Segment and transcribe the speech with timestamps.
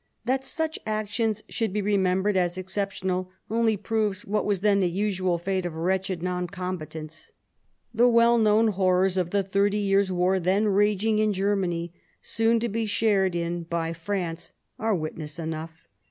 [0.26, 5.38] ."That such actions should be remembered as exceptional, only proves what was then the usual
[5.38, 7.32] fate of wretched non combatants.
[7.94, 11.90] The well known horrors of the Thirty Years War, then raging in Germany,
[12.20, 15.88] soon to be shared in by France, are witness enough.